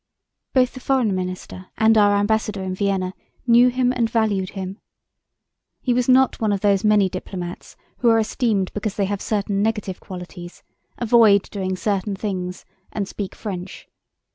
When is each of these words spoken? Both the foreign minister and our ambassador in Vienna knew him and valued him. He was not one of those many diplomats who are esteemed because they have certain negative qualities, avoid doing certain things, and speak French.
Both 0.53 0.73
the 0.73 0.79
foreign 0.79 1.13
minister 1.13 1.67
and 1.77 1.95
our 1.95 2.15
ambassador 2.15 2.63
in 2.63 2.73
Vienna 2.73 3.13
knew 3.45 3.67
him 3.67 3.91
and 3.93 4.09
valued 4.09 4.49
him. 4.57 4.79
He 5.79 5.93
was 5.93 6.09
not 6.09 6.41
one 6.41 6.51
of 6.51 6.61
those 6.61 6.83
many 6.83 7.07
diplomats 7.07 7.75
who 7.97 8.09
are 8.09 8.17
esteemed 8.17 8.73
because 8.73 8.95
they 8.95 9.05
have 9.05 9.21
certain 9.21 9.61
negative 9.61 9.99
qualities, 9.99 10.63
avoid 10.97 11.43
doing 11.51 11.75
certain 11.75 12.15
things, 12.15 12.65
and 12.91 13.07
speak 13.07 13.35
French. 13.35 13.87